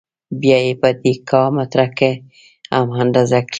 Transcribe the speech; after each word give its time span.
بیا 0.41 0.57
یې 0.65 0.73
په 0.81 0.89
دېکا 1.03 1.41
متره 1.55 1.87
کې 1.97 2.11
هم 2.75 2.87
اندازه 3.03 3.39
کړئ. 3.45 3.49